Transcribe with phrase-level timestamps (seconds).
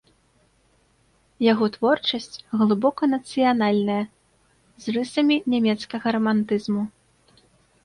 [1.51, 3.99] Яго творчасць глыбока нацыянальная,
[4.85, 6.83] з рысамі нямецкага рамантызму.